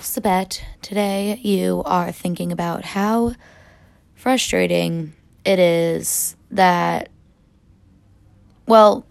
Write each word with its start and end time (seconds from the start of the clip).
So, 0.00 0.20
bet 0.20 0.64
today 0.80 1.40
you 1.42 1.82
are 1.84 2.12
thinking 2.12 2.52
about 2.52 2.84
how 2.84 3.34
frustrating 4.14 5.12
it 5.44 5.58
is 5.58 6.36
that, 6.52 7.08
well, 8.66 9.04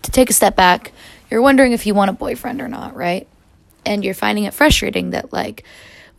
to 0.00 0.10
take 0.10 0.30
a 0.30 0.32
step 0.32 0.56
back, 0.56 0.92
you're 1.30 1.42
wondering 1.42 1.72
if 1.72 1.84
you 1.84 1.92
want 1.92 2.08
a 2.08 2.14
boyfriend 2.14 2.62
or 2.62 2.68
not, 2.68 2.96
right? 2.96 3.28
And 3.84 4.02
you're 4.02 4.14
finding 4.14 4.44
it 4.44 4.54
frustrating 4.54 5.10
that, 5.10 5.30
like, 5.30 5.64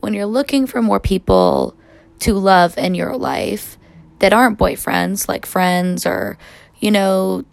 when 0.02 0.14
you're 0.14 0.28
looking 0.28 0.68
for 0.68 0.84
more 0.84 1.00
people 1.00 1.76
to 2.20 2.36
love 2.36 2.78
in 2.78 2.94
your 2.94 3.18
life 3.18 3.76
that 4.20 4.34
aren't 4.34 4.60
boyfriends, 4.60 5.28
like 5.28 5.48
friends 5.48 6.06
or, 6.06 6.38
you 6.80 6.92
know, 6.92 7.44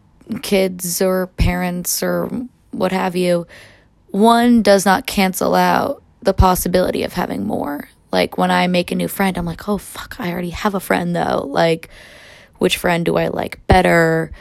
kids 0.42 1.00
or 1.00 1.28
parents 1.28 2.02
or 2.02 2.28
what 2.72 2.92
have 2.92 3.16
you, 3.16 3.46
one 4.10 4.60
does 4.60 4.84
not 4.84 5.06
cancel 5.06 5.54
out 5.54 6.02
the 6.26 6.34
possibility 6.34 7.04
of 7.04 7.14
having 7.14 7.46
more. 7.46 7.88
Like 8.12 8.36
when 8.36 8.50
I 8.50 8.66
make 8.66 8.90
a 8.90 8.96
new 8.96 9.08
friend, 9.08 9.38
I'm 9.38 9.46
like, 9.46 9.68
oh, 9.68 9.78
fuck, 9.78 10.16
I 10.18 10.30
already 10.30 10.50
have 10.50 10.74
a 10.74 10.80
friend 10.80 11.16
though. 11.16 11.46
Like, 11.46 11.88
which 12.58 12.76
friend 12.76 13.04
do 13.04 13.16
I 13.16 13.28
like 13.28 13.64
better? 13.66 14.32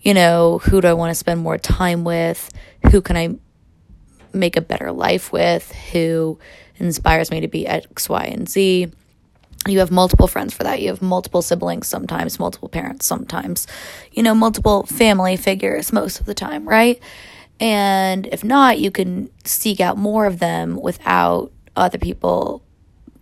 You 0.00 0.14
know, 0.14 0.58
who 0.58 0.80
do 0.80 0.88
I 0.88 0.92
want 0.94 1.10
to 1.10 1.14
spend 1.14 1.40
more 1.40 1.58
time 1.58 2.04
with? 2.04 2.50
Who 2.90 3.02
can 3.02 3.16
I 3.16 3.36
make 4.32 4.56
a 4.56 4.60
better 4.60 4.92
life 4.92 5.32
with? 5.32 5.70
Who 5.92 6.38
inspires 6.76 7.30
me 7.30 7.40
to 7.40 7.48
be 7.48 7.66
X, 7.66 8.08
Y, 8.08 8.24
and 8.24 8.48
Z? 8.48 8.92
You 9.66 9.78
have 9.78 9.90
multiple 9.90 10.26
friends 10.26 10.54
for 10.54 10.64
that. 10.64 10.80
You 10.80 10.88
have 10.88 11.02
multiple 11.02 11.42
siblings 11.42 11.86
sometimes, 11.86 12.38
multiple 12.38 12.68
parents 12.68 13.06
sometimes, 13.06 13.66
you 14.12 14.22
know, 14.22 14.34
multiple 14.34 14.84
family 14.84 15.36
figures 15.36 15.92
most 15.92 16.20
of 16.20 16.26
the 16.26 16.34
time, 16.34 16.68
right? 16.68 17.00
And 17.60 18.26
if 18.26 18.42
not, 18.42 18.78
you 18.78 18.90
can 18.90 19.30
seek 19.44 19.80
out 19.80 19.96
more 19.96 20.26
of 20.26 20.38
them 20.38 20.80
without 20.80 21.52
other 21.76 21.98
people 21.98 22.62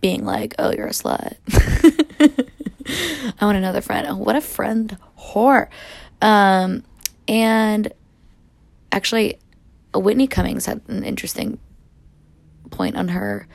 being 0.01 0.25
like, 0.25 0.55
oh, 0.57 0.71
you're 0.71 0.87
a 0.87 0.91
slut. 0.91 1.35
I 3.39 3.45
want 3.45 3.57
another 3.57 3.81
friend. 3.81 4.07
Oh, 4.09 4.17
what 4.17 4.35
a 4.35 4.41
friend 4.41 4.97
whore. 5.17 5.67
Um, 6.21 6.83
and 7.27 7.93
actually, 8.91 9.37
Whitney 9.93 10.27
Cummings 10.27 10.65
had 10.65 10.81
an 10.87 11.03
interesting 11.03 11.59
point 12.71 12.95
on 12.95 13.09
her 13.09 13.47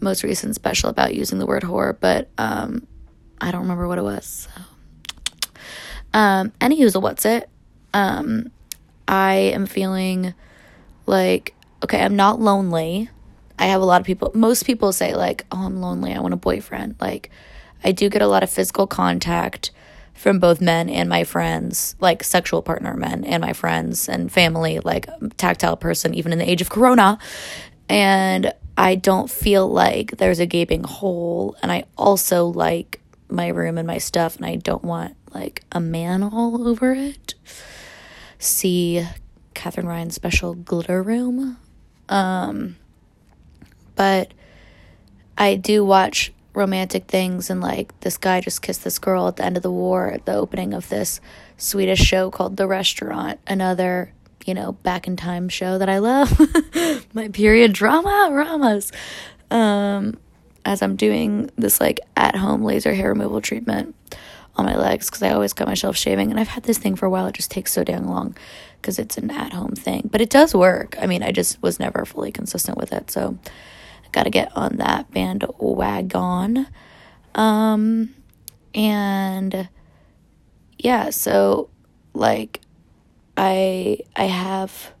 most 0.00 0.22
recent 0.22 0.54
special 0.54 0.90
about 0.90 1.14
using 1.14 1.38
the 1.38 1.46
word 1.46 1.62
whore, 1.62 1.96
but 1.98 2.28
um, 2.36 2.86
I 3.40 3.50
don't 3.50 3.62
remember 3.62 3.88
what 3.88 3.98
it 3.98 4.02
was. 4.02 4.48
So. 4.54 4.62
Um, 6.12 6.52
anywho's 6.60 6.94
a 6.94 7.00
what's 7.00 7.24
it? 7.24 7.48
Um, 7.92 8.50
I 9.08 9.34
am 9.34 9.66
feeling 9.66 10.34
like, 11.06 11.54
okay, 11.84 12.02
I'm 12.02 12.16
not 12.16 12.40
lonely. 12.40 13.10
I 13.58 13.66
have 13.66 13.80
a 13.80 13.84
lot 13.84 14.00
of 14.00 14.06
people, 14.06 14.30
most 14.34 14.66
people 14.66 14.92
say, 14.92 15.14
like, 15.14 15.46
oh, 15.50 15.64
I'm 15.66 15.80
lonely. 15.80 16.12
I 16.12 16.20
want 16.20 16.34
a 16.34 16.38
boyfriend. 16.38 16.96
Like, 17.00 17.30
I 17.84 17.92
do 17.92 18.08
get 18.10 18.22
a 18.22 18.26
lot 18.26 18.42
of 18.42 18.50
physical 18.50 18.86
contact 18.86 19.70
from 20.14 20.38
both 20.38 20.60
men 20.60 20.88
and 20.88 21.08
my 21.08 21.24
friends, 21.24 21.94
like 22.00 22.24
sexual 22.24 22.62
partner 22.62 22.94
men 22.94 23.24
and 23.24 23.40
my 23.40 23.52
friends 23.52 24.08
and 24.08 24.32
family, 24.32 24.80
like 24.80 25.06
tactile 25.36 25.76
person, 25.76 26.14
even 26.14 26.32
in 26.32 26.38
the 26.38 26.50
age 26.50 26.62
of 26.62 26.70
Corona. 26.70 27.18
And 27.88 28.52
I 28.76 28.94
don't 28.94 29.30
feel 29.30 29.68
like 29.68 30.12
there's 30.16 30.38
a 30.38 30.46
gaping 30.46 30.84
hole. 30.84 31.56
And 31.62 31.70
I 31.70 31.84
also 31.96 32.46
like 32.46 33.00
my 33.28 33.48
room 33.48 33.78
and 33.78 33.86
my 33.86 33.98
stuff, 33.98 34.36
and 34.36 34.46
I 34.46 34.56
don't 34.56 34.84
want 34.84 35.16
like 35.32 35.62
a 35.72 35.80
man 35.80 36.22
all 36.22 36.66
over 36.66 36.92
it 36.92 37.34
see 38.46 39.06
Katherine 39.54 39.86
Ryan's 39.86 40.14
special 40.14 40.54
Glitter 40.54 41.02
Room. 41.02 41.58
Um, 42.08 42.76
but 43.94 44.32
I 45.36 45.56
do 45.56 45.84
watch 45.84 46.32
romantic 46.54 47.06
things 47.06 47.50
and 47.50 47.60
like 47.60 47.98
this 48.00 48.16
guy 48.16 48.40
just 48.40 48.62
kissed 48.62 48.82
this 48.82 48.98
girl 48.98 49.28
at 49.28 49.36
the 49.36 49.44
end 49.44 49.56
of 49.56 49.62
the 49.62 49.70
war 49.70 50.10
at 50.10 50.24
the 50.24 50.34
opening 50.34 50.72
of 50.72 50.88
this 50.88 51.20
Swedish 51.58 52.00
show 52.00 52.30
called 52.30 52.56
The 52.56 52.66
Restaurant, 52.66 53.40
another, 53.46 54.12
you 54.46 54.54
know, 54.54 54.72
back 54.72 55.06
in 55.06 55.16
time 55.16 55.48
show 55.48 55.78
that 55.78 55.88
I 55.88 55.98
love. 55.98 56.38
My 57.14 57.28
period 57.28 57.72
drama 57.72 58.28
dramas. 58.30 58.92
Um, 59.50 60.18
as 60.64 60.82
I'm 60.82 60.96
doing 60.96 61.50
this 61.56 61.80
like 61.80 62.00
at 62.16 62.34
home 62.34 62.62
laser 62.62 62.92
hair 62.92 63.10
removal 63.10 63.40
treatment 63.40 63.94
on 64.56 64.64
my 64.64 64.76
legs 64.76 65.06
because 65.06 65.22
I 65.22 65.30
always 65.30 65.52
cut 65.52 65.68
myself 65.68 65.96
shaving. 65.96 66.30
And 66.30 66.40
I've 66.40 66.48
had 66.48 66.64
this 66.64 66.78
thing 66.78 66.96
for 66.96 67.06
a 67.06 67.10
while. 67.10 67.26
It 67.26 67.34
just 67.34 67.50
takes 67.50 67.72
so 67.72 67.84
dang 67.84 68.08
long 68.08 68.36
because 68.80 68.98
it's 68.98 69.18
an 69.18 69.30
at 69.30 69.52
home 69.52 69.74
thing. 69.74 70.08
But 70.10 70.20
it 70.20 70.30
does 70.30 70.54
work. 70.54 70.96
I 71.00 71.06
mean, 71.06 71.22
I 71.22 71.32
just 71.32 71.60
was 71.62 71.78
never 71.78 72.04
fully 72.04 72.32
consistent 72.32 72.78
with 72.78 72.92
it. 72.92 73.10
So 73.10 73.38
I 74.04 74.08
got 74.12 74.24
to 74.24 74.30
get 74.30 74.56
on 74.56 74.76
that 74.76 75.10
bandwagon. 75.10 76.66
Um, 77.34 78.14
and 78.74 79.68
yeah, 80.78 81.10
so 81.10 81.70
like 82.14 82.60
I 83.36 83.98
I 84.14 84.24
have 84.24 84.92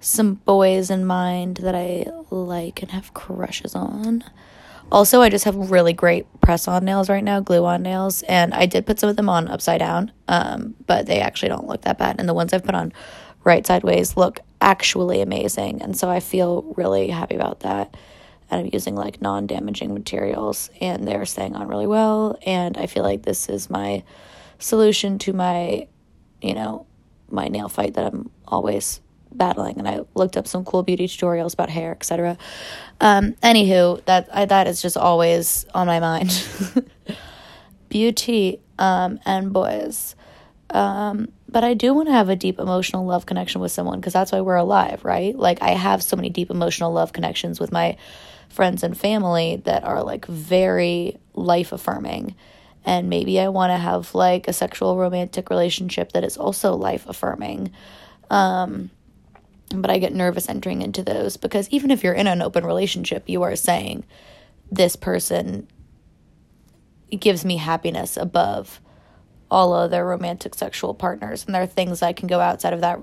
some 0.00 0.34
boys 0.34 0.90
in 0.90 1.04
mind 1.04 1.58
that 1.58 1.74
I 1.74 2.06
like 2.30 2.82
and 2.82 2.92
have 2.92 3.14
crushes 3.14 3.74
on. 3.74 4.24
Also, 4.90 5.20
I 5.20 5.28
just 5.28 5.44
have 5.44 5.70
really 5.70 5.92
great 5.92 6.26
press 6.40 6.66
on 6.66 6.84
nails 6.84 7.10
right 7.10 7.22
now, 7.22 7.40
glue 7.40 7.64
on 7.66 7.82
nails, 7.82 8.22
and 8.22 8.54
I 8.54 8.64
did 8.64 8.86
put 8.86 8.98
some 8.98 9.10
of 9.10 9.16
them 9.16 9.28
on 9.28 9.46
upside 9.48 9.80
down, 9.80 10.12
um, 10.28 10.74
but 10.86 11.04
they 11.04 11.20
actually 11.20 11.50
don't 11.50 11.66
look 11.66 11.82
that 11.82 11.98
bad. 11.98 12.16
And 12.18 12.26
the 12.26 12.34
ones 12.34 12.54
I've 12.54 12.64
put 12.64 12.74
on 12.74 12.92
right 13.44 13.66
sideways 13.66 14.16
look 14.16 14.40
actually 14.62 15.20
amazing, 15.20 15.82
and 15.82 15.94
so 15.96 16.08
I 16.08 16.20
feel 16.20 16.62
really 16.76 17.08
happy 17.08 17.34
about 17.34 17.60
that. 17.60 17.96
And 18.50 18.62
I'm 18.62 18.70
using 18.72 18.94
like 18.94 19.20
non 19.20 19.46
damaging 19.46 19.92
materials, 19.92 20.70
and 20.80 21.06
they're 21.06 21.26
staying 21.26 21.54
on 21.54 21.68
really 21.68 21.86
well. 21.86 22.38
And 22.46 22.78
I 22.78 22.86
feel 22.86 23.02
like 23.02 23.22
this 23.22 23.50
is 23.50 23.68
my 23.68 24.04
solution 24.58 25.18
to 25.18 25.34
my, 25.34 25.86
you 26.40 26.54
know, 26.54 26.86
my 27.30 27.48
nail 27.48 27.68
fight 27.68 27.92
that 27.94 28.06
I'm 28.06 28.30
always 28.46 29.02
battling 29.38 29.78
and 29.78 29.88
I 29.88 30.00
looked 30.14 30.36
up 30.36 30.46
some 30.46 30.64
cool 30.64 30.82
beauty 30.82 31.06
tutorials 31.06 31.54
about 31.54 31.70
hair, 31.70 31.92
etc. 31.92 32.36
Um, 33.00 33.32
anywho, 33.34 34.04
that 34.04 34.28
I, 34.32 34.44
that 34.44 34.66
is 34.66 34.82
just 34.82 34.96
always 34.96 35.64
on 35.74 35.86
my 35.86 36.00
mind. 36.00 36.30
beauty 37.88 38.60
um, 38.78 39.18
and 39.24 39.52
boys. 39.52 40.14
Um, 40.70 41.32
but 41.48 41.64
I 41.64 41.74
do 41.74 41.94
want 41.94 42.08
to 42.08 42.12
have 42.12 42.28
a 42.28 42.36
deep 42.36 42.58
emotional 42.58 43.06
love 43.06 43.24
connection 43.24 43.60
with 43.60 43.72
someone 43.72 44.00
because 44.00 44.12
that's 44.12 44.32
why 44.32 44.40
we're 44.42 44.56
alive, 44.56 45.04
right? 45.04 45.34
Like 45.34 45.62
I 45.62 45.70
have 45.70 46.02
so 46.02 46.16
many 46.16 46.28
deep 46.28 46.50
emotional 46.50 46.92
love 46.92 47.12
connections 47.12 47.58
with 47.58 47.72
my 47.72 47.96
friends 48.48 48.82
and 48.82 48.96
family 48.96 49.62
that 49.64 49.84
are 49.84 50.02
like 50.02 50.26
very 50.26 51.16
life 51.34 51.72
affirming. 51.72 52.34
And 52.84 53.08
maybe 53.08 53.40
I 53.40 53.48
want 53.48 53.70
to 53.70 53.76
have 53.76 54.14
like 54.14 54.48
a 54.48 54.52
sexual 54.52 54.96
romantic 54.96 55.50
relationship 55.50 56.12
that 56.12 56.24
is 56.24 56.36
also 56.36 56.74
life 56.74 57.06
affirming. 57.08 57.72
Um, 58.30 58.90
but 59.74 59.90
I 59.90 59.98
get 59.98 60.14
nervous 60.14 60.48
entering 60.48 60.82
into 60.82 61.02
those 61.02 61.36
because 61.36 61.68
even 61.70 61.90
if 61.90 62.02
you're 62.02 62.12
in 62.12 62.26
an 62.26 62.42
open 62.42 62.64
relationship, 62.64 63.28
you 63.28 63.42
are 63.42 63.56
saying, 63.56 64.04
this 64.70 64.96
person 64.96 65.68
gives 67.10 67.44
me 67.44 67.56
happiness 67.56 68.16
above 68.16 68.80
all 69.50 69.72
other 69.72 70.04
romantic 70.04 70.54
sexual 70.54 70.94
partners. 70.94 71.44
And 71.44 71.54
there 71.54 71.62
are 71.62 71.66
things 71.66 72.02
I 72.02 72.12
can 72.12 72.28
go 72.28 72.40
outside 72.40 72.74
of 72.74 72.82
that 72.82 73.00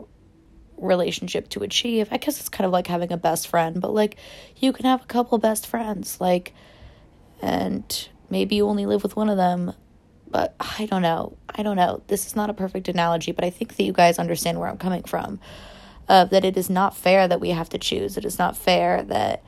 relationship 0.78 1.50
to 1.50 1.64
achieve. 1.64 2.10
I 2.12 2.18
guess 2.18 2.40
it's 2.40 2.50
kind 2.50 2.66
of 2.66 2.72
like 2.72 2.88
having 2.88 3.12
a 3.12 3.18
best 3.18 3.48
friend, 3.48 3.82
but 3.82 3.94
like 3.94 4.18
you 4.58 4.74
can 4.74 4.86
have 4.86 5.02
a 5.02 5.08
couple 5.08 5.38
best 5.38 5.66
friends, 5.66 6.20
like, 6.22 6.54
and 7.42 8.10
maybe 8.30 8.56
you 8.56 8.68
only 8.68 8.86
live 8.86 9.04
with 9.04 9.16
one 9.16 9.30
of 9.30 9.38
them. 9.38 9.74
But 10.28 10.56
I 10.60 10.86
don't 10.86 11.02
know. 11.02 11.38
I 11.50 11.64
don't 11.64 11.78
know. 11.78 12.04
This 12.08 12.26
is 12.26 12.36
not 12.36 12.50
a 12.50 12.54
perfect 12.54 12.90
analogy, 12.90 13.32
but 13.32 13.46
I 13.46 13.50
think 13.50 13.76
that 13.76 13.84
you 13.84 13.94
guys 13.94 14.20
understand 14.20 14.60
where 14.60 14.70
I'm 14.70 14.78
coming 14.78 15.04
from 15.04 15.40
of 16.08 16.30
that 16.30 16.46
it 16.46 16.58
is 16.58 16.70
not 16.70 16.96
fair 16.96 17.28
that 17.28 17.42
we 17.42 17.50
have 17.50 17.70
to 17.70 17.78
choose. 17.78 18.18
It 18.18 18.26
is 18.26 18.38
not 18.38 18.58
fair 18.58 19.04
that 19.04 19.44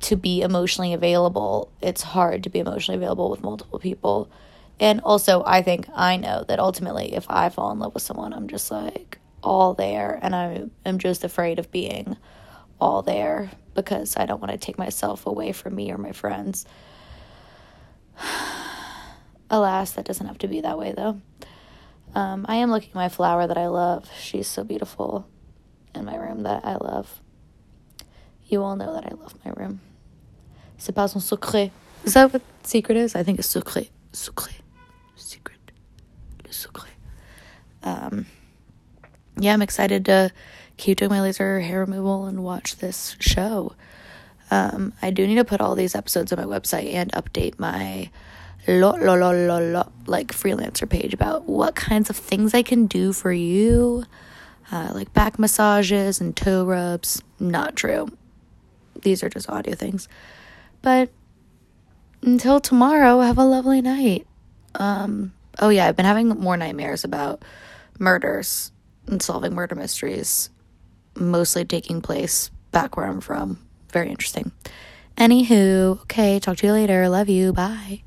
to 0.00 0.16
be 0.16 0.42
emotionally 0.42 0.92
available, 0.92 1.72
it's 1.80 2.02
hard 2.02 2.42
to 2.44 2.50
be 2.50 2.58
emotionally 2.58 2.96
available 2.96 3.30
with 3.30 3.42
multiple 3.42 3.78
people. 3.78 4.30
And 4.78 5.00
also, 5.00 5.42
I 5.46 5.62
think 5.62 5.88
I 5.94 6.16
know 6.16 6.44
that 6.48 6.58
ultimately, 6.58 7.14
if 7.14 7.26
I 7.30 7.48
fall 7.48 7.72
in 7.72 7.78
love 7.78 7.94
with 7.94 8.02
someone, 8.02 8.34
I'm 8.34 8.48
just 8.48 8.70
like 8.70 9.18
all 9.42 9.74
there, 9.74 10.18
and 10.20 10.34
I 10.34 10.64
am 10.84 10.98
just 10.98 11.24
afraid 11.24 11.58
of 11.58 11.70
being 11.70 12.16
all 12.78 13.00
there 13.02 13.50
because 13.74 14.16
I 14.16 14.26
don't 14.26 14.40
want 14.40 14.52
to 14.52 14.58
take 14.58 14.76
myself 14.76 15.26
away 15.26 15.52
from 15.52 15.74
me 15.74 15.90
or 15.90 15.98
my 15.98 16.12
friends. 16.12 16.66
Alas, 19.50 19.92
that 19.92 20.04
doesn't 20.04 20.26
have 20.26 20.38
to 20.38 20.48
be 20.48 20.60
that 20.60 20.78
way 20.78 20.92
though. 20.92 21.20
Um, 22.14 22.44
I 22.48 22.56
am 22.56 22.70
looking 22.70 22.90
at 22.90 22.96
my 22.96 23.08
flower 23.08 23.46
that 23.46 23.58
I 23.58 23.68
love. 23.68 24.10
She's 24.18 24.48
so 24.48 24.64
beautiful 24.64 25.26
in 25.96 26.04
my 26.04 26.16
room 26.16 26.42
that 26.44 26.64
I 26.64 26.76
love. 26.76 27.20
You 28.46 28.62
all 28.62 28.76
know 28.76 28.94
that 28.94 29.06
I 29.06 29.14
love 29.14 29.34
my 29.44 29.52
room. 29.56 29.80
C'est 30.78 30.94
pas 30.94 31.14
un 31.14 31.20
secret. 31.20 31.72
Is 32.04 32.14
that 32.14 32.32
what 32.32 32.42
secret 32.62 32.96
is? 32.96 33.16
I 33.16 33.22
think 33.22 33.38
it's 33.38 33.48
secret. 33.48 33.90
Secret. 34.12 34.60
Secret. 35.16 35.58
Le 36.44 36.52
secret. 36.52 36.92
Um, 37.82 38.26
yeah, 39.38 39.52
I'm 39.52 39.62
excited 39.62 40.04
to 40.06 40.30
keep 40.76 40.98
doing 40.98 41.10
my 41.10 41.20
laser 41.20 41.60
hair 41.60 41.80
removal 41.80 42.26
and 42.26 42.44
watch 42.44 42.76
this 42.76 43.16
show. 43.18 43.74
Um, 44.50 44.92
I 45.02 45.10
do 45.10 45.26
need 45.26 45.36
to 45.36 45.44
put 45.44 45.60
all 45.60 45.74
these 45.74 45.94
episodes 45.94 46.32
on 46.32 46.38
my 46.38 46.44
website 46.44 46.92
and 46.94 47.10
update 47.12 47.58
my 47.58 48.10
lo, 48.68 48.90
lo, 48.92 49.14
lo, 49.14 49.32
lo, 49.32 49.58
lo, 49.58 49.92
like 50.06 50.28
freelancer 50.32 50.88
page 50.88 51.14
about 51.14 51.48
what 51.48 51.74
kinds 51.74 52.10
of 52.10 52.16
things 52.16 52.54
I 52.54 52.62
can 52.62 52.86
do 52.86 53.12
for 53.12 53.32
you, 53.32 54.04
uh, 54.72 54.90
like 54.94 55.12
back 55.12 55.38
massages 55.38 56.20
and 56.20 56.36
toe 56.36 56.64
rubs. 56.64 57.22
Not 57.38 57.76
true. 57.76 58.08
These 59.02 59.22
are 59.22 59.28
just 59.28 59.48
audio 59.48 59.74
things. 59.74 60.08
But 60.82 61.10
until 62.22 62.60
tomorrow, 62.60 63.20
have 63.20 63.38
a 63.38 63.44
lovely 63.44 63.80
night. 63.80 64.26
Um, 64.74 65.32
oh, 65.58 65.68
yeah, 65.68 65.86
I've 65.86 65.96
been 65.96 66.06
having 66.06 66.28
more 66.28 66.56
nightmares 66.56 67.04
about 67.04 67.44
murders 67.98 68.72
and 69.06 69.22
solving 69.22 69.54
murder 69.54 69.74
mysteries, 69.74 70.50
mostly 71.14 71.64
taking 71.64 72.00
place 72.00 72.50
back 72.72 72.96
where 72.96 73.06
I'm 73.06 73.20
from. 73.20 73.58
Very 73.92 74.10
interesting. 74.10 74.52
Anywho, 75.16 76.00
okay, 76.02 76.38
talk 76.38 76.58
to 76.58 76.66
you 76.66 76.72
later. 76.72 77.08
Love 77.08 77.28
you. 77.28 77.52
Bye. 77.52 78.02